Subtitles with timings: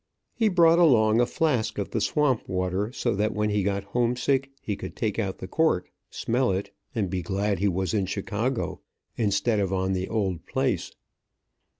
[0.33, 4.49] He brought along a flask of the swamp water, so that when he got homesick,
[4.59, 8.81] he could take out the cork, smell it, and be glad he was in Chicago,
[9.15, 10.91] instead of on the old place.